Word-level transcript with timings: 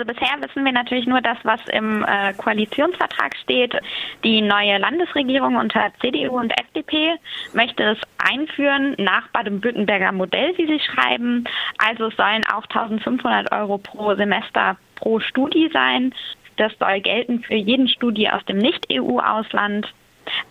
Also 0.00 0.14
bisher 0.14 0.40
wissen 0.40 0.64
wir 0.64 0.72
natürlich 0.72 1.06
nur 1.06 1.20
das, 1.20 1.36
was 1.42 1.60
im 1.70 2.02
äh, 2.04 2.32
Koalitionsvertrag 2.32 3.36
steht. 3.36 3.76
Die 4.24 4.40
neue 4.40 4.78
Landesregierung 4.78 5.56
unter 5.56 5.92
CDU 6.00 6.38
und 6.38 6.58
FDP 6.58 7.16
möchte 7.52 7.82
es 7.82 7.98
einführen 8.16 8.94
nach 8.96 9.28
Baden-Württemberger 9.28 10.12
Modell, 10.12 10.56
wie 10.56 10.66
sie 10.66 10.80
schreiben. 10.80 11.44
Also 11.76 12.06
es 12.06 12.16
sollen 12.16 12.46
auch 12.46 12.62
1500 12.62 13.52
Euro 13.52 13.76
pro 13.76 14.14
Semester 14.14 14.78
pro 14.94 15.20
Studie 15.20 15.68
sein. 15.70 16.14
Das 16.56 16.72
soll 16.78 17.02
gelten 17.02 17.42
für 17.42 17.56
jeden 17.56 17.86
Studie 17.86 18.30
aus 18.30 18.44
dem 18.46 18.56
Nicht-EU-Ausland. 18.56 19.86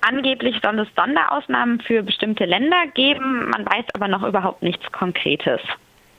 Angeblich 0.07 0.57
soll 0.61 0.77
es 0.77 0.87
Sonderausnahmen 0.95 1.81
für 1.81 2.03
bestimmte 2.03 2.45
Länder 2.45 2.85
geben. 2.93 3.49
Man 3.49 3.65
weiß 3.65 3.85
aber 3.95 4.09
noch 4.09 4.21
überhaupt 4.21 4.61
nichts 4.61 4.91
Konkretes. 4.91 5.59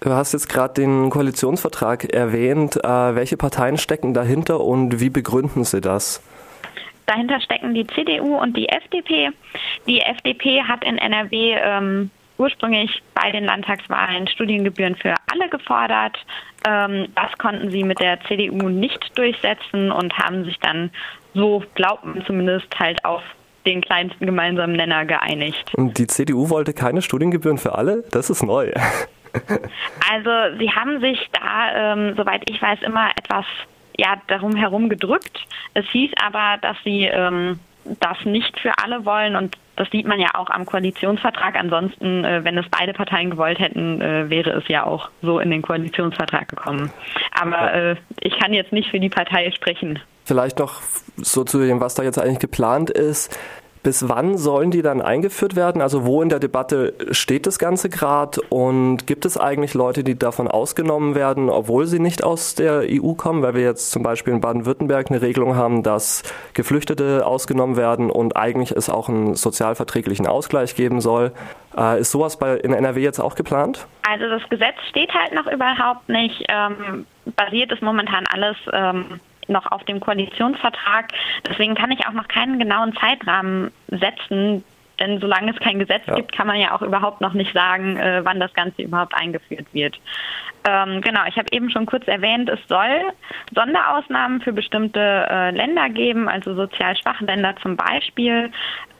Du 0.00 0.10
hast 0.10 0.32
jetzt 0.32 0.48
gerade 0.48 0.72
den 0.72 1.10
Koalitionsvertrag 1.10 2.04
erwähnt. 2.12 2.76
Äh, 2.82 3.14
welche 3.14 3.36
Parteien 3.36 3.76
stecken 3.76 4.14
dahinter 4.14 4.60
und 4.60 4.98
wie 4.98 5.10
begründen 5.10 5.64
sie 5.64 5.82
das? 5.82 6.22
Dahinter 7.04 7.38
stecken 7.40 7.74
die 7.74 7.86
CDU 7.86 8.38
und 8.38 8.56
die 8.56 8.68
FDP. 8.68 9.28
Die 9.86 10.00
FDP 10.00 10.62
hat 10.62 10.84
in 10.84 10.96
NRW 10.96 11.54
ähm, 11.62 12.10
ursprünglich 12.38 13.02
bei 13.14 13.30
den 13.30 13.44
Landtagswahlen 13.44 14.26
Studiengebühren 14.28 14.96
für 14.96 15.14
alle 15.30 15.50
gefordert. 15.50 16.16
Ähm, 16.66 17.08
das 17.14 17.36
konnten 17.36 17.70
sie 17.70 17.84
mit 17.84 18.00
der 18.00 18.20
CDU 18.22 18.70
nicht 18.70 19.18
durchsetzen 19.18 19.92
und 19.92 20.16
haben 20.16 20.44
sich 20.44 20.58
dann, 20.60 20.90
so 21.34 21.62
glaubt 21.74 22.06
man 22.06 22.24
zumindest, 22.24 22.68
halt 22.78 23.04
auf 23.04 23.22
den 23.66 23.82
kleinsten 23.82 24.24
gemeinsamen 24.24 24.76
Nenner 24.76 25.04
geeinigt. 25.04 25.74
Und 25.74 25.98
die 25.98 26.06
CDU 26.06 26.48
wollte 26.48 26.72
keine 26.72 27.02
Studiengebühren 27.02 27.58
für 27.58 27.74
alle? 27.74 28.02
Das 28.10 28.30
ist 28.30 28.42
neu. 28.42 28.72
Also 30.10 30.58
sie 30.58 30.70
haben 30.70 31.00
sich 31.00 31.28
da, 31.32 31.92
ähm, 31.92 32.14
soweit 32.16 32.48
ich 32.50 32.60
weiß, 32.60 32.80
immer 32.82 33.10
etwas 33.16 33.44
ja, 33.96 34.16
darum 34.26 34.56
herum 34.56 34.88
gedrückt. 34.88 35.38
Es 35.74 35.86
hieß 35.90 36.12
aber, 36.24 36.58
dass 36.60 36.76
sie 36.84 37.04
ähm, 37.04 37.60
das 38.00 38.24
nicht 38.24 38.58
für 38.60 38.72
alle 38.82 39.04
wollen 39.04 39.36
und 39.36 39.56
das 39.76 39.88
sieht 39.90 40.06
man 40.06 40.20
ja 40.20 40.28
auch 40.34 40.50
am 40.50 40.66
Koalitionsvertrag. 40.66 41.56
Ansonsten, 41.56 42.24
äh, 42.24 42.44
wenn 42.44 42.58
es 42.58 42.66
beide 42.70 42.92
Parteien 42.92 43.30
gewollt 43.30 43.58
hätten, 43.58 44.00
äh, 44.02 44.28
wäre 44.28 44.50
es 44.50 44.68
ja 44.68 44.84
auch 44.84 45.08
so 45.22 45.38
in 45.38 45.50
den 45.50 45.62
Koalitionsvertrag 45.62 46.48
gekommen. 46.48 46.92
Aber 47.32 47.72
äh, 47.72 47.96
ich 48.20 48.38
kann 48.38 48.52
jetzt 48.52 48.72
nicht 48.72 48.90
für 48.90 49.00
die 49.00 49.08
Partei 49.08 49.50
sprechen. 49.52 49.98
Vielleicht 50.24 50.58
noch 50.58 50.82
so 51.16 51.44
zu 51.44 51.58
dem, 51.58 51.80
was 51.80 51.94
da 51.94 52.02
jetzt 52.02 52.18
eigentlich 52.18 52.40
geplant 52.40 52.90
ist. 52.90 53.38
Bis 53.82 54.08
wann 54.08 54.36
sollen 54.36 54.70
die 54.70 54.82
dann 54.82 55.00
eingeführt 55.00 55.56
werden? 55.56 55.80
Also 55.80 56.04
wo 56.04 56.20
in 56.20 56.28
der 56.28 56.38
Debatte 56.38 56.92
steht 57.12 57.46
das 57.46 57.58
Ganze 57.58 57.88
gerade? 57.88 58.42
Und 58.50 59.06
gibt 59.06 59.24
es 59.24 59.38
eigentlich 59.38 59.72
Leute, 59.72 60.04
die 60.04 60.18
davon 60.18 60.48
ausgenommen 60.48 61.14
werden, 61.14 61.48
obwohl 61.48 61.86
sie 61.86 61.98
nicht 61.98 62.22
aus 62.22 62.54
der 62.54 62.82
EU 62.86 63.14
kommen? 63.14 63.42
Weil 63.42 63.54
wir 63.54 63.62
jetzt 63.62 63.90
zum 63.90 64.02
Beispiel 64.02 64.34
in 64.34 64.42
Baden-Württemberg 64.42 65.10
eine 65.10 65.22
Regelung 65.22 65.56
haben, 65.56 65.82
dass 65.82 66.22
Geflüchtete 66.52 67.24
ausgenommen 67.26 67.76
werden 67.76 68.10
und 68.10 68.36
eigentlich 68.36 68.72
es 68.72 68.90
auch 68.90 69.08
einen 69.08 69.34
sozialverträglichen 69.34 70.26
Ausgleich 70.26 70.76
geben 70.76 71.00
soll. 71.00 71.32
Äh, 71.76 72.00
ist 72.00 72.10
sowas 72.10 72.38
bei, 72.38 72.56
in 72.56 72.74
NRW 72.74 73.00
jetzt 73.00 73.18
auch 73.18 73.34
geplant? 73.34 73.86
Also 74.06 74.28
das 74.28 74.46
Gesetz 74.50 74.76
steht 74.90 75.14
halt 75.14 75.32
noch 75.32 75.46
überhaupt 75.50 76.06
nicht. 76.08 76.44
Ähm, 76.48 77.06
basiert 77.36 77.72
ist 77.72 77.82
momentan 77.82 78.24
alles 78.30 78.56
ähm, 78.72 79.20
noch 79.50 79.70
auf 79.70 79.84
dem 79.84 80.00
Koalitionsvertrag. 80.00 81.12
Deswegen 81.48 81.74
kann 81.74 81.90
ich 81.90 82.06
auch 82.06 82.12
noch 82.12 82.28
keinen 82.28 82.58
genauen 82.58 82.94
Zeitrahmen 82.96 83.70
setzen. 83.88 84.64
Denn 85.00 85.18
solange 85.20 85.52
es 85.52 85.58
kein 85.58 85.78
Gesetz 85.78 86.02
ja. 86.06 86.14
gibt, 86.14 86.32
kann 86.32 86.46
man 86.46 86.60
ja 86.60 86.74
auch 86.74 86.82
überhaupt 86.82 87.20
noch 87.20 87.32
nicht 87.32 87.52
sagen, 87.52 87.96
äh, 87.96 88.20
wann 88.24 88.38
das 88.38 88.52
Ganze 88.54 88.82
überhaupt 88.82 89.14
eingeführt 89.14 89.66
wird. 89.72 89.98
Ähm, 90.68 91.00
genau, 91.00 91.20
ich 91.26 91.36
habe 91.36 91.48
eben 91.52 91.70
schon 91.70 91.86
kurz 91.86 92.06
erwähnt, 92.06 92.50
es 92.50 92.60
soll 92.68 93.12
Sonderausnahmen 93.54 94.42
für 94.42 94.52
bestimmte 94.52 95.00
äh, 95.00 95.50
Länder 95.52 95.88
geben, 95.88 96.28
also 96.28 96.54
sozial 96.54 96.96
schwache 96.96 97.24
Länder 97.24 97.54
zum 97.62 97.76
Beispiel. 97.76 98.50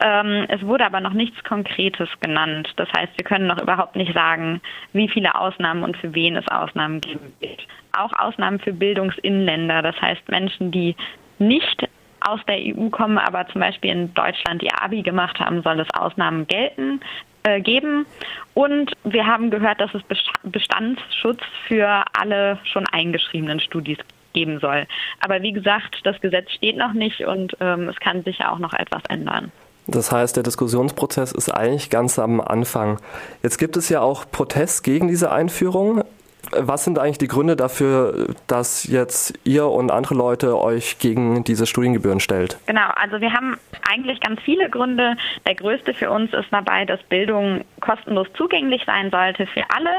Ähm, 0.01 0.47
es 0.48 0.62
wurde 0.62 0.87
aber 0.87 1.01
noch 1.01 1.12
nichts 1.12 1.43
Konkretes 1.45 2.09
genannt. 2.21 2.72
Das 2.77 2.88
heißt, 2.97 3.12
wir 3.17 3.25
können 3.25 3.47
noch 3.47 3.61
überhaupt 3.61 3.94
nicht 3.94 4.15
sagen, 4.15 4.62
wie 4.94 5.09
viele 5.09 5.34
Ausnahmen 5.34 5.82
und 5.82 5.99
für 5.99 6.15
wen 6.15 6.37
es 6.37 6.49
Ausnahmen 6.49 7.03
geben 7.03 7.32
wird. 7.41 7.67
Auch 7.93 8.12
Ausnahmen 8.19 8.59
für 8.59 8.72
Bildungsinländer, 8.72 9.82
das 9.82 10.00
heißt 10.00 10.28
Menschen, 10.31 10.71
die 10.71 10.97
nicht 11.38 11.88
aus 12.20 12.41
der 12.47 12.56
EU 12.58 12.88
kommen, 12.91 13.19
aber 13.19 13.47
zum 13.48 13.60
Beispiel 13.60 13.91
in 13.91 14.14
Deutschland 14.14 14.62
ihr 14.62 14.82
Abi 14.82 15.03
gemacht 15.03 15.38
haben, 15.38 15.62
soll 15.62 15.81
es 15.81 15.88
Ausnahmen 15.94 16.47
gelten 16.47 17.00
äh, 17.42 17.60
geben. 17.60 18.06
Und 18.54 18.92
wir 19.04 19.26
haben 19.26 19.50
gehört, 19.50 19.81
dass 19.81 19.91
es 19.94 20.03
Bestandsschutz 20.44 21.41
für 21.66 22.04
alle 22.19 22.58
schon 22.64 22.86
eingeschriebenen 22.92 23.60
Studis 23.60 23.98
geben 24.32 24.60
soll. 24.60 24.86
Aber 25.20 25.42
wie 25.42 25.53
gesagt, 25.53 26.00
das 26.04 26.20
Gesetz 26.20 26.50
steht 26.53 26.76
noch 26.76 26.92
nicht 26.92 27.20
und 27.20 27.56
ähm, 27.60 27.88
es 27.88 27.97
kann 27.97 28.22
sicher 28.22 28.52
auch 28.52 28.58
noch 28.58 28.72
etwas 28.72 29.02
ändern. 29.08 29.50
Das 29.87 30.12
heißt, 30.12 30.37
der 30.37 30.44
Diskussionsprozess 30.44 31.32
ist 31.32 31.48
eigentlich 31.48 31.91
ganz 31.91 32.19
am 32.19 32.41
Anfang. 32.41 33.00
Jetzt 33.42 33.58
gibt 33.58 33.76
es 33.76 33.88
ja 33.88 34.00
auch 34.00 34.31
Protest 34.31 34.84
gegen 34.84 35.08
diese 35.08 35.32
Einführung. 35.32 36.04
Was 36.53 36.84
sind 36.84 36.99
eigentlich 36.99 37.19
die 37.19 37.28
Gründe 37.28 37.56
dafür, 37.56 38.28
dass 38.47 38.84
jetzt 38.84 39.39
ihr 39.45 39.67
und 39.67 39.91
andere 39.91 40.15
Leute 40.15 40.59
euch 40.59 40.99
gegen 40.99 41.45
diese 41.45 41.67
Studiengebühren 41.67 42.21
stellt? 42.21 42.59
Genau, 42.67 42.89
also 42.97 43.21
wir 43.21 43.33
haben 43.33 43.56
eigentlich 43.89 44.21
ganz 44.21 44.41
viele 44.43 44.69
Gründe. 44.71 45.17
Der 45.47 45.55
größte 45.55 45.95
für 45.95 46.11
uns 46.11 46.33
ist 46.33 46.49
dabei, 46.50 46.84
dass 46.84 47.03
Bildung 47.05 47.65
kostenlos 47.81 48.27
zugänglich 48.34 48.83
sein 48.87 49.11
sollte 49.11 49.47
für 49.47 49.65
alle. 49.75 49.91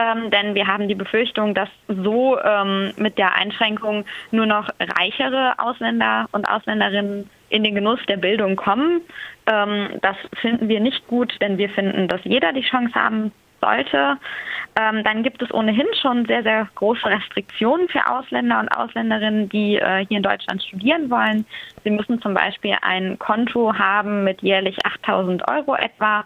Ähm, 0.00 0.30
denn 0.30 0.54
wir 0.54 0.66
haben 0.66 0.88
die 0.88 0.94
Befürchtung, 0.94 1.54
dass 1.54 1.68
so 1.88 2.38
ähm, 2.40 2.92
mit 2.96 3.18
der 3.18 3.34
Einschränkung 3.34 4.04
nur 4.30 4.46
noch 4.46 4.68
reichere 4.78 5.54
Ausländer 5.58 6.26
und 6.32 6.48
Ausländerinnen 6.48 7.28
in 7.48 7.64
den 7.64 7.74
Genuss 7.74 8.00
der 8.08 8.16
Bildung 8.16 8.56
kommen. 8.56 9.00
Ähm, 9.46 9.88
das 10.00 10.16
finden 10.40 10.68
wir 10.68 10.80
nicht 10.80 11.06
gut, 11.08 11.34
denn 11.40 11.58
wir 11.58 11.68
finden, 11.68 12.08
dass 12.08 12.20
jeder 12.24 12.52
die 12.52 12.62
Chance 12.62 12.94
haben 12.94 13.32
sollte. 13.60 14.18
Ähm, 14.78 15.02
dann 15.04 15.22
gibt 15.22 15.42
es 15.42 15.52
ohnehin 15.52 15.86
schon 16.00 16.26
sehr, 16.26 16.42
sehr 16.42 16.68
große 16.74 17.06
Restriktionen 17.06 17.88
für 17.88 18.06
Ausländer 18.08 18.60
und 18.60 18.68
Ausländerinnen, 18.68 19.48
die 19.48 19.76
äh, 19.76 20.06
hier 20.06 20.18
in 20.18 20.22
Deutschland 20.22 20.62
studieren 20.62 21.10
wollen. 21.10 21.44
Sie 21.84 21.90
müssen 21.90 22.20
zum 22.22 22.34
Beispiel 22.34 22.76
ein 22.82 23.18
Konto 23.18 23.74
haben 23.74 24.24
mit 24.24 24.42
jährlich 24.42 24.76
8000 24.84 25.48
Euro 25.50 25.74
etwa 25.74 26.24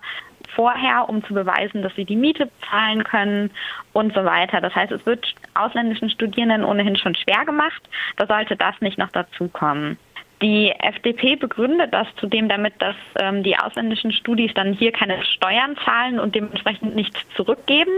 vorher, 0.55 1.09
um 1.09 1.25
zu 1.25 1.35
beweisen, 1.35 1.83
dass 1.83 1.95
sie 1.97 2.05
die 2.05 2.17
Miete 2.17 2.49
zahlen 2.71 3.03
können 3.05 3.51
und 3.93 4.15
so 4.15 4.25
weiter. 4.25 4.61
Das 4.61 4.75
heißt, 4.75 4.93
es 4.93 5.05
wird 5.07 5.27
ausländischen 5.55 6.11
Studierenden 6.11 6.65
ohnehin 6.65 6.97
schon 6.97 7.15
schwer 7.15 7.45
gemacht. 7.45 7.83
Da 8.17 8.27
sollte 8.27 8.57
das 8.57 8.75
nicht 8.81 8.99
noch 8.99 9.11
dazukommen. 9.11 9.99
Die 10.43 10.71
FDP 10.71 11.37
begründet 11.37 11.95
das 11.95 12.09
zudem 12.17 12.49
damit, 12.49 12.75
dass 12.81 12.97
ähm, 13.19 13.43
die 13.43 13.57
ausländischen 13.57 14.13
Studis 14.13 14.53
dann 14.55 14.73
hier 14.73 14.93
keine 14.93 15.23
Steuern 15.25 15.77
zahlen 15.85 16.19
und 16.19 16.35
dementsprechend 16.35 16.95
nichts 16.95 17.21
zurückgeben. 17.37 17.93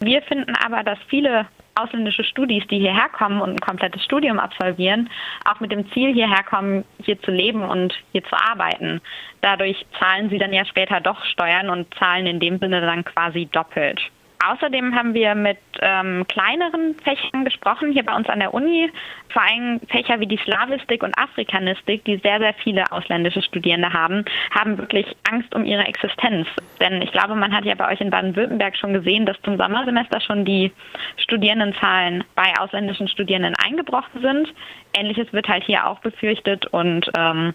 Wir 0.00 0.22
finden 0.22 0.54
aber, 0.56 0.82
dass 0.82 0.98
viele 1.08 1.46
ausländische 1.78 2.24
Studis, 2.24 2.66
die 2.68 2.78
hierher 2.78 3.08
kommen 3.10 3.40
und 3.40 3.50
ein 3.50 3.60
komplettes 3.60 4.02
Studium 4.02 4.38
absolvieren, 4.38 5.08
auch 5.44 5.60
mit 5.60 5.70
dem 5.70 5.90
Ziel 5.92 6.12
hierher 6.12 6.42
kommen, 6.42 6.84
hier 7.04 7.20
zu 7.22 7.30
leben 7.30 7.62
und 7.62 7.94
hier 8.12 8.24
zu 8.24 8.34
arbeiten. 8.34 9.00
Dadurch 9.40 9.86
zahlen 9.98 10.28
sie 10.30 10.38
dann 10.38 10.52
ja 10.52 10.64
später 10.64 11.00
doch 11.00 11.24
Steuern 11.24 11.70
und 11.70 11.92
zahlen 11.94 12.26
in 12.26 12.40
dem 12.40 12.58
Sinne 12.58 12.80
dann 12.80 13.04
quasi 13.04 13.46
doppelt. 13.46 14.00
Außerdem 14.44 14.94
haben 14.94 15.14
wir 15.14 15.34
mit 15.34 15.58
ähm, 15.80 16.24
kleineren 16.28 16.94
Fächern 17.02 17.44
gesprochen, 17.44 17.92
hier 17.92 18.04
bei 18.04 18.14
uns 18.14 18.28
an 18.28 18.38
der 18.38 18.54
Uni, 18.54 18.90
vor 19.30 19.42
allem 19.42 19.80
Fächer 19.88 20.20
wie 20.20 20.26
die 20.26 20.38
Slavistik 20.38 21.02
und 21.02 21.18
Afrikanistik, 21.18 22.04
die 22.04 22.18
sehr, 22.18 22.38
sehr 22.38 22.54
viele 22.54 22.90
ausländische 22.92 23.42
Studierende 23.42 23.92
haben, 23.92 24.24
haben 24.50 24.78
wirklich 24.78 25.06
Angst 25.30 25.54
um 25.54 25.64
ihre 25.64 25.84
Existenz. 25.84 26.46
Denn 26.80 27.02
ich 27.02 27.12
glaube, 27.12 27.34
man 27.34 27.54
hat 27.54 27.64
ja 27.64 27.74
bei 27.74 27.92
euch 27.92 28.00
in 28.00 28.10
Baden-Württemberg 28.10 28.76
schon 28.76 28.92
gesehen, 28.92 29.26
dass 29.26 29.40
zum 29.42 29.56
Sommersemester 29.56 30.20
schon 30.20 30.44
die 30.44 30.72
Studierendenzahlen 31.16 32.24
bei 32.34 32.52
ausländischen 32.58 33.08
Studierenden 33.08 33.54
eingebrochen 33.54 34.20
sind. 34.22 34.48
Ähnliches 34.94 35.32
wird 35.32 35.48
halt 35.48 35.64
hier 35.64 35.86
auch 35.86 36.00
befürchtet 36.00 36.66
und 36.66 37.10
ähm, 37.16 37.52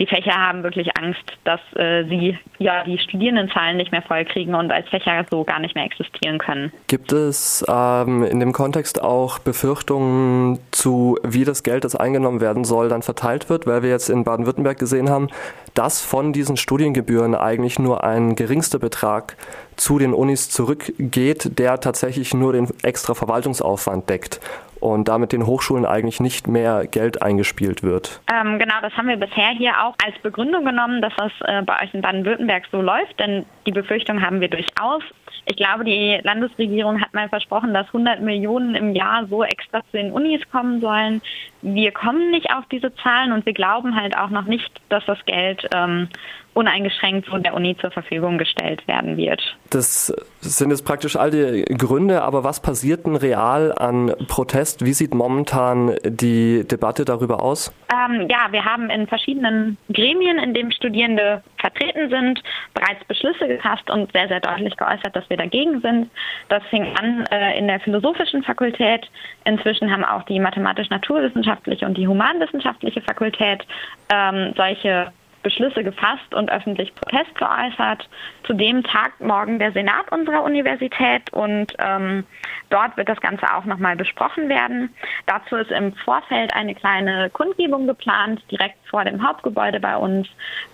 die 0.00 0.06
Fächer 0.06 0.34
haben 0.34 0.62
wirklich 0.62 0.96
Angst, 0.98 1.22
dass 1.44 1.60
äh, 1.76 2.04
sie 2.04 2.36
ja 2.58 2.82
die 2.84 2.98
Studierendenzahlen 2.98 3.76
nicht 3.76 3.92
mehr 3.92 4.02
vollkriegen 4.02 4.54
und 4.54 4.72
als 4.72 4.88
Fächer 4.88 5.24
so 5.30 5.44
gar 5.44 5.60
nicht 5.60 5.74
mehr 5.74 5.84
existieren 5.84 6.38
können. 6.38 6.72
Gibt 6.88 7.12
es 7.12 7.64
ähm, 7.68 8.24
in 8.24 8.40
dem 8.40 8.52
Kontext 8.52 9.00
auch 9.00 9.38
Befürchtungen 9.38 10.58
zu, 10.72 11.18
wie 11.22 11.44
das 11.44 11.62
Geld, 11.62 11.84
das 11.84 11.94
eingenommen 11.94 12.40
werden 12.40 12.64
soll, 12.64 12.88
dann 12.88 13.02
verteilt 13.02 13.48
wird, 13.48 13.66
weil 13.66 13.82
wir 13.82 13.90
jetzt 13.90 14.10
in 14.10 14.24
Baden-Württemberg 14.24 14.78
gesehen 14.78 15.08
haben, 15.08 15.28
dass 15.74 16.02
von 16.02 16.32
diesen 16.32 16.56
Studiengebühren 16.56 17.11
eigentlich 17.20 17.78
nur 17.78 18.04
ein 18.04 18.34
geringster 18.36 18.78
Betrag 18.78 19.36
zu 19.76 19.98
den 19.98 20.12
Unis 20.14 20.50
zurückgeht, 20.50 21.58
der 21.58 21.80
tatsächlich 21.80 22.34
nur 22.34 22.52
den 22.52 22.68
extra 22.82 23.14
Verwaltungsaufwand 23.14 24.08
deckt 24.08 24.40
und 24.82 25.06
damit 25.06 25.32
den 25.32 25.46
Hochschulen 25.46 25.86
eigentlich 25.86 26.18
nicht 26.18 26.48
mehr 26.48 26.86
Geld 26.86 27.22
eingespielt 27.22 27.82
wird. 27.84 28.20
Ähm, 28.32 28.58
genau, 28.58 28.74
das 28.82 28.92
haben 28.94 29.06
wir 29.06 29.16
bisher 29.16 29.50
hier 29.50 29.72
auch 29.80 29.94
als 30.04 30.18
Begründung 30.22 30.64
genommen, 30.64 31.00
dass 31.00 31.12
das 31.16 31.32
äh, 31.42 31.62
bei 31.62 31.82
euch 31.82 31.94
in 31.94 32.02
Baden-Württemberg 32.02 32.64
so 32.72 32.82
läuft, 32.82 33.18
denn 33.20 33.46
die 33.64 33.70
Befürchtung 33.70 34.20
haben 34.20 34.40
wir 34.40 34.48
durchaus. 34.48 35.02
Ich 35.44 35.56
glaube, 35.56 35.84
die 35.84 36.20
Landesregierung 36.22 37.00
hat 37.00 37.14
mal 37.14 37.28
versprochen, 37.28 37.74
dass 37.74 37.86
100 37.88 38.20
Millionen 38.20 38.74
im 38.74 38.94
Jahr 38.94 39.26
so 39.26 39.44
extra 39.44 39.80
zu 39.90 39.96
den 39.96 40.12
Unis 40.12 40.40
kommen 40.50 40.80
sollen. 40.80 41.20
Wir 41.62 41.92
kommen 41.92 42.30
nicht 42.30 42.52
auf 42.52 42.64
diese 42.70 42.94
Zahlen 42.96 43.32
und 43.32 43.46
wir 43.46 43.52
glauben 43.52 43.94
halt 43.94 44.16
auch 44.16 44.30
noch 44.30 44.44
nicht, 44.44 44.80
dass 44.88 45.04
das 45.06 45.24
Geld 45.26 45.68
ähm, 45.74 46.08
uneingeschränkt 46.54 47.28
von 47.28 47.42
der 47.42 47.54
Uni 47.54 47.76
zur 47.78 47.90
Verfügung 47.90 48.38
gestellt 48.38 48.86
werden 48.86 49.16
wird. 49.16 49.40
Das 49.70 50.12
sind 50.40 50.70
jetzt 50.70 50.84
praktisch 50.84 51.16
all 51.16 51.30
die 51.30 51.64
Gründe, 51.76 52.22
aber 52.22 52.44
was 52.44 52.60
passiert 52.60 53.06
denn 53.06 53.16
real 53.16 53.72
an 53.72 54.14
Protest? 54.28 54.84
Wie 54.84 54.92
sieht 54.92 55.14
momentan 55.14 55.96
die 56.04 56.66
Debatte 56.66 57.04
darüber 57.04 57.42
aus? 57.42 57.72
Ähm, 57.92 58.28
ja, 58.28 58.48
wir 58.50 58.64
haben 58.64 58.90
in 58.90 59.06
verschiedenen 59.06 59.78
Gremien, 59.92 60.38
in 60.38 60.52
denen 60.52 60.72
Studierende 60.72 61.42
vertreten 61.58 62.10
sind, 62.10 62.42
bereits 62.74 63.04
Beschlüsse 63.06 63.48
gefasst 63.48 63.88
und 63.88 64.12
sehr, 64.12 64.28
sehr 64.28 64.40
deutlich 64.40 64.76
geäußert, 64.76 65.14
dass 65.14 65.28
wir 65.30 65.36
dagegen 65.36 65.80
sind. 65.80 66.10
Das 66.48 66.62
fing 66.64 66.84
an 66.98 67.24
äh, 67.30 67.58
in 67.58 67.68
der 67.68 67.80
philosophischen 67.80 68.42
Fakultät. 68.42 69.08
Inzwischen 69.44 69.90
haben 69.90 70.04
auch 70.04 70.24
die 70.24 70.40
mathematisch-naturwissenschaftliche 70.40 71.86
und 71.86 71.96
die 71.96 72.06
humanwissenschaftliche 72.06 73.00
Fakultät 73.00 73.64
ähm, 74.12 74.52
solche 74.56 75.12
Beschlüsse 75.42 75.82
gefasst 75.82 76.34
und 76.34 76.50
öffentlich 76.50 76.94
Protest 76.94 77.34
geäußert. 77.34 78.08
Zudem 78.44 78.82
tagt 78.82 79.20
morgen 79.20 79.58
der 79.58 79.72
Senat 79.72 80.10
unserer 80.10 80.42
Universität 80.42 81.32
und 81.32 81.74
ähm, 81.78 82.24
dort 82.70 82.96
wird 82.96 83.08
das 83.08 83.20
Ganze 83.20 83.52
auch 83.54 83.64
nochmal 83.64 83.96
besprochen 83.96 84.48
werden. 84.48 84.94
Dazu 85.26 85.56
ist 85.56 85.70
im 85.70 85.94
Vorfeld 85.94 86.54
eine 86.54 86.74
kleine 86.74 87.30
Kundgebung 87.30 87.86
geplant, 87.86 88.42
direkt 88.50 88.76
vor 88.88 89.04
dem 89.04 89.26
Hauptgebäude 89.26 89.80
bei 89.80 89.96
uns, 89.96 90.28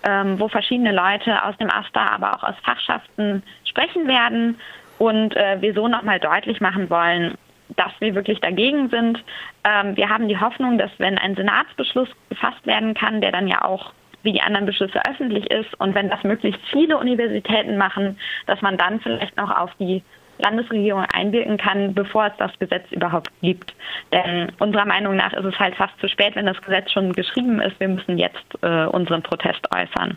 ähm, 0.05 0.39
wo 0.39 0.49
verschiedene 0.49 0.93
Leute 0.93 1.43
aus 1.45 1.57
dem 1.59 1.71
AStA, 1.71 2.07
aber 2.09 2.37
auch 2.37 2.43
aus 2.43 2.57
Fachschaften 2.65 3.43
sprechen 3.65 4.07
werden 4.07 4.59
und 4.99 5.37
äh, 5.37 5.61
wir 5.61 5.75
so 5.75 5.89
nochmal 5.89 6.21
deutlich 6.21 6.61
machen 6.61 6.91
wollen, 6.91 7.37
dass 7.77 7.93
wir 8.01 8.15
wirklich 8.15 8.41
dagegen 8.41 8.89
sind. 8.89 9.23
Ähm, 9.65 9.97
wir 9.97 10.09
haben 10.09 10.29
die 10.29 10.41
Hoffnung, 10.41 10.79
dass 10.79 10.91
wenn 10.99 11.19
ein 11.19 11.37
Senatsbeschluss 11.37 12.09
gefasst 12.29 12.67
werden 12.67 12.95
kann, 12.95 13.21
der 13.21 13.33
dann 13.33 13.47
ja 13.47 13.63
auch 13.63 13.93
wie 14.23 14.33
die 14.33 14.41
anderen 14.41 14.67
Beschlüsse 14.67 15.01
öffentlich 15.09 15.51
ist 15.51 15.79
und 15.81 15.95
wenn 15.95 16.11
das 16.11 16.23
möglichst 16.25 16.61
viele 16.71 16.97
Universitäten 16.99 17.77
machen, 17.77 18.19
dass 18.47 18.61
man 18.63 18.77
dann 18.77 19.01
vielleicht 19.01 19.37
noch 19.37 19.51
auf 19.51 19.71
die 19.79 20.03
Landesregierung 20.39 21.05
einwirken 21.13 21.57
kann, 21.57 21.95
bevor 21.95 22.27
es 22.27 22.33
das 22.39 22.57
Gesetz 22.59 22.91
überhaupt 22.91 23.31
gibt. 23.43 23.75
Denn 24.13 24.53
unserer 24.59 24.87
Meinung 24.87 25.17
nach 25.17 25.33
ist 25.33 25.45
es 25.45 25.59
halt 25.59 25.75
fast 25.75 25.99
zu 26.01 26.09
spät, 26.09 26.37
wenn 26.37 26.47
das 26.47 26.61
Gesetz 26.63 26.93
schon 26.93 27.13
geschrieben 27.13 27.61
ist. 27.61 27.79
Wir 27.81 27.89
müssen 27.89 28.19
jetzt 28.19 28.47
äh, 28.63 28.87
unseren 28.87 29.23
Protest 29.23 29.67
äußern. 29.75 30.17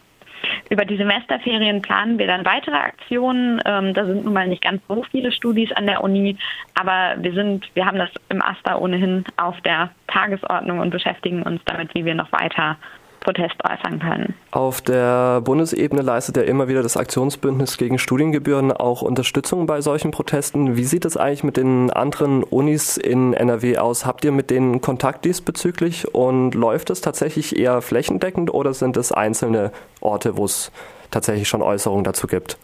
Über 0.70 0.86
die 0.86 0.98
Semesterferien 0.98 1.82
planen 1.82 2.18
wir 2.18 2.28
dann 2.28 2.46
weitere 2.46 2.76
Aktionen. 2.76 3.62
Ähm, 3.66 3.94
da 3.94 4.06
sind 4.06 4.26
nun 4.26 4.34
mal 4.34 4.48
nicht 4.48 4.64
ganz 4.64 4.82
so 4.88 5.04
viele 5.12 5.32
Studis 5.32 5.72
an 5.74 5.86
der 5.86 6.04
Uni, 6.04 6.38
aber 6.74 7.16
wir 7.22 7.34
sind, 7.34 7.70
wir 7.76 7.86
haben 7.86 7.98
das 7.98 8.10
im 8.30 8.42
AStA 8.42 8.78
ohnehin 8.78 9.24
auf 9.38 9.60
der 9.62 9.92
Tagesordnung 10.08 10.80
und 10.80 10.90
beschäftigen 10.90 11.44
uns 11.44 11.62
damit, 11.66 11.94
wie 11.94 12.06
wir 12.06 12.16
noch 12.16 12.32
weiter 12.32 12.78
Protest 13.22 13.56
äußern 13.64 14.00
können. 14.00 14.34
Auf 14.52 14.82
der 14.82 15.42
Bundesebene 15.42 16.02
leistet 16.02 16.38
ja 16.38 16.44
immer 16.44 16.68
wieder 16.68 16.84
das 16.84 16.98
Aktionsbündnis 16.98 17.78
gegen 17.78 17.98
Studiengebühren 17.98 18.72
auch 18.72 19.02
Unterstützung 19.02 19.66
bei 19.66 19.80
solchen 19.82 20.12
Protesten. 20.12 20.76
Wie 20.76 20.84
sieht 20.84 21.06
es 21.06 21.16
eigentlich 21.16 21.44
mit 21.44 21.56
den 21.56 21.92
anderen 21.92 22.44
Unis 22.44 22.98
in 22.98 23.34
NRW 23.34 23.78
aus? 23.78 24.06
Habt 24.06 24.26
ihr 24.26 24.32
mit 24.32 24.50
denen 24.50 24.82
Kontakt 24.82 25.24
diesbezüglich 25.24 26.14
und 26.14 26.54
läuft 26.56 26.90
es 26.90 27.02
tatsächlich 27.02 27.58
eher 27.58 27.82
flächendeckend 27.82 28.54
oder 28.54 28.74
sind 28.74 28.98
es 28.98 29.12
einzelne 29.12 29.72
Orte, 30.02 30.36
wo 30.36 30.46
es 30.46 30.72
tatsächlich 31.12 31.48
schon 31.48 31.62
Äußerungen 31.62 32.04
dazu 32.04 32.28
gibt? 32.28 32.58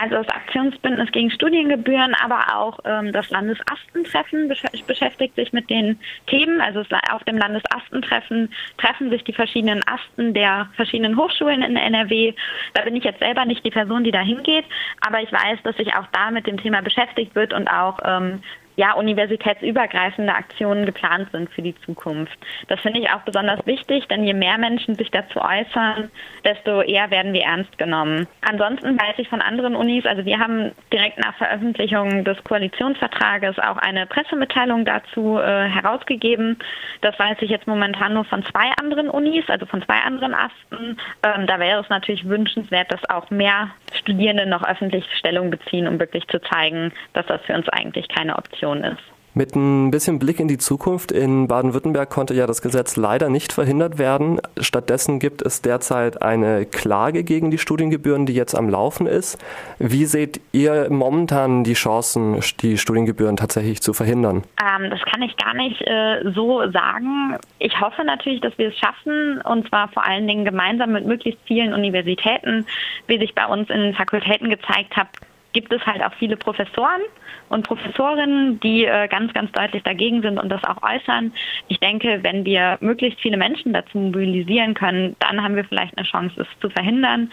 Also 0.00 0.16
das 0.16 0.28
Aktionsbündnis 0.28 1.10
gegen 1.12 1.30
Studiengebühren, 1.30 2.14
aber 2.14 2.56
auch 2.56 2.78
ähm, 2.84 3.12
das 3.12 3.30
Landesastentreffen 3.30 4.48
besch 4.48 4.62
beschäftigt 4.86 5.34
sich 5.36 5.52
mit 5.52 5.68
den 5.70 5.98
Themen. 6.26 6.60
Also 6.60 6.80
auf 7.12 7.24
dem 7.24 7.36
Landesastentreffen 7.36 8.52
treffen 8.78 9.10
sich 9.10 9.24
die 9.24 9.32
verschiedenen 9.32 9.82
Asten 9.86 10.34
der 10.34 10.68
verschiedenen 10.74 11.16
Hochschulen 11.16 11.62
in 11.62 11.76
NRW. 11.76 12.34
Da 12.74 12.82
bin 12.82 12.96
ich 12.96 13.04
jetzt 13.04 13.20
selber 13.20 13.44
nicht 13.44 13.64
die 13.64 13.70
Person, 13.70 14.04
die 14.04 14.10
da 14.10 14.20
hingeht, 14.20 14.64
aber 15.00 15.20
ich 15.22 15.32
weiß, 15.32 15.58
dass 15.64 15.76
sich 15.76 15.94
auch 15.94 16.06
da 16.12 16.30
mit 16.30 16.46
dem 16.46 16.58
Thema 16.58 16.82
beschäftigt 16.82 17.34
wird 17.34 17.52
und 17.52 17.68
auch 17.68 17.98
ähm, 18.04 18.42
ja, 18.76 18.94
universitätsübergreifende 18.94 20.34
Aktionen 20.34 20.86
geplant 20.86 21.28
sind 21.32 21.50
für 21.50 21.62
die 21.62 21.74
Zukunft. 21.84 22.38
Das 22.68 22.80
finde 22.80 23.00
ich 23.00 23.10
auch 23.10 23.22
besonders 23.22 23.64
wichtig, 23.66 24.06
denn 24.08 24.24
je 24.24 24.34
mehr 24.34 24.58
Menschen 24.58 24.94
sich 24.94 25.10
dazu 25.10 25.40
äußern, 25.40 26.10
desto 26.44 26.82
eher 26.82 27.10
werden 27.10 27.32
wir 27.32 27.42
ernst 27.42 27.76
genommen. 27.78 28.26
Ansonsten 28.40 28.98
weiß 28.98 29.14
ich 29.18 29.28
von 29.28 29.42
anderen 29.42 29.76
Unis, 29.76 30.06
also 30.06 30.24
wir 30.24 30.38
haben 30.38 30.72
direkt 30.92 31.18
nach 31.18 31.36
Veröffentlichung 31.36 32.24
des 32.24 32.42
Koalitionsvertrages 32.44 33.58
auch 33.58 33.76
eine 33.76 34.06
Pressemitteilung 34.06 34.84
dazu 34.84 35.38
äh, 35.38 35.68
herausgegeben. 35.68 36.58
Das 37.00 37.18
weiß 37.18 37.38
ich 37.40 37.50
jetzt 37.50 37.66
momentan 37.66 38.14
nur 38.14 38.24
von 38.24 38.44
zwei 38.44 38.70
anderen 38.80 39.10
Unis, 39.10 39.44
also 39.48 39.66
von 39.66 39.82
zwei 39.82 39.98
anderen 39.98 40.34
Asten. 40.34 40.96
Ähm, 41.22 41.46
da 41.46 41.58
wäre 41.58 41.80
es 41.80 41.88
natürlich 41.88 42.28
wünschenswert, 42.28 42.90
dass 42.92 43.08
auch 43.10 43.30
mehr 43.30 43.70
Studierende 43.94 44.46
noch 44.46 44.62
öffentlich 44.62 45.04
Stellung 45.18 45.50
beziehen, 45.50 45.86
um 45.86 45.98
wirklich 45.98 46.26
zu 46.28 46.40
zeigen, 46.40 46.92
dass 47.12 47.26
das 47.26 47.40
für 47.42 47.54
uns 47.54 47.68
eigentlich 47.68 48.08
keine 48.08 48.36
Option 48.36 48.69
Situation 48.70 48.84
ist. 48.84 49.02
Mit 49.32 49.54
ein 49.54 49.92
bisschen 49.92 50.18
Blick 50.18 50.40
in 50.40 50.48
die 50.48 50.58
Zukunft 50.58 51.12
in 51.12 51.46
Baden-Württemberg 51.46 52.10
konnte 52.10 52.34
ja 52.34 52.48
das 52.48 52.62
Gesetz 52.62 52.96
leider 52.96 53.28
nicht 53.28 53.52
verhindert 53.52 53.96
werden. 53.96 54.40
Stattdessen 54.58 55.20
gibt 55.20 55.40
es 55.40 55.62
derzeit 55.62 56.20
eine 56.20 56.66
Klage 56.66 57.22
gegen 57.22 57.52
die 57.52 57.58
Studiengebühren, 57.58 58.26
die 58.26 58.34
jetzt 58.34 58.56
am 58.56 58.68
Laufen 58.68 59.06
ist. 59.06 59.38
Wie 59.78 60.04
seht 60.04 60.40
ihr 60.50 60.88
momentan 60.90 61.62
die 61.62 61.74
Chancen, 61.74 62.40
die 62.60 62.76
Studiengebühren 62.76 63.36
tatsächlich 63.36 63.82
zu 63.82 63.92
verhindern? 63.92 64.42
Ähm, 64.60 64.90
das 64.90 65.00
kann 65.02 65.22
ich 65.22 65.36
gar 65.36 65.54
nicht 65.54 65.80
äh, 65.82 66.32
so 66.34 66.68
sagen. 66.72 67.36
Ich 67.60 67.80
hoffe 67.80 68.02
natürlich, 68.02 68.40
dass 68.40 68.58
wir 68.58 68.70
es 68.70 68.78
schaffen, 68.78 69.40
und 69.42 69.68
zwar 69.68 69.86
vor 69.92 70.04
allen 70.04 70.26
Dingen 70.26 70.44
gemeinsam 70.44 70.90
mit 70.90 71.06
möglichst 71.06 71.40
vielen 71.46 71.72
Universitäten. 71.72 72.66
Wie 73.06 73.18
sich 73.20 73.32
bei 73.36 73.46
uns 73.46 73.70
in 73.70 73.80
den 73.80 73.94
Fakultäten 73.94 74.50
gezeigt 74.50 74.96
hat, 74.96 75.06
gibt 75.52 75.72
es 75.72 75.84
halt 75.86 76.02
auch 76.02 76.12
viele 76.14 76.36
Professoren 76.36 77.02
und 77.48 77.66
Professorinnen, 77.66 78.60
die 78.60 78.84
äh, 78.84 79.08
ganz, 79.08 79.32
ganz 79.32 79.50
deutlich 79.52 79.82
dagegen 79.82 80.22
sind 80.22 80.38
und 80.38 80.48
das 80.48 80.62
auch 80.64 80.82
äußern. 80.82 81.32
Ich 81.68 81.80
denke, 81.80 82.20
wenn 82.22 82.44
wir 82.44 82.78
möglichst 82.80 83.20
viele 83.20 83.36
Menschen 83.36 83.72
dazu 83.72 83.98
mobilisieren 83.98 84.74
können, 84.74 85.16
dann 85.18 85.42
haben 85.42 85.56
wir 85.56 85.64
vielleicht 85.64 85.96
eine 85.96 86.06
Chance, 86.06 86.42
es 86.42 86.60
zu 86.60 86.70
verhindern. 86.70 87.30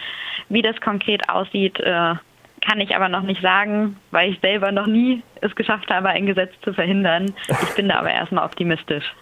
Wie 0.48 0.62
das 0.62 0.80
konkret 0.80 1.28
aussieht, 1.28 1.78
äh, 1.80 2.14
kann 2.60 2.80
ich 2.80 2.94
aber 2.94 3.08
noch 3.08 3.22
nicht 3.22 3.40
sagen, 3.40 3.96
weil 4.10 4.32
ich 4.32 4.40
selber 4.40 4.72
noch 4.72 4.86
nie 4.86 5.22
es 5.40 5.54
geschafft 5.54 5.90
habe, 5.90 6.08
ein 6.08 6.26
Gesetz 6.26 6.52
zu 6.62 6.72
verhindern. 6.72 7.32
Ich 7.48 7.74
bin 7.76 7.88
da 7.88 8.00
aber 8.00 8.10
erstmal 8.10 8.44
optimistisch. 8.44 9.14